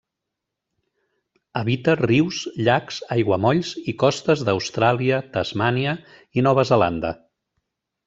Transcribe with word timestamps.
Habita 1.61 1.95
rius, 1.99 2.39
llacs, 2.69 2.99
aiguamolls 3.17 3.75
i 3.93 3.97
costes 4.07 4.43
d'Austràlia, 4.51 5.23
Tasmània 5.39 5.97
i 6.41 6.49
Nova 6.51 6.69
Zelanda. 6.75 7.17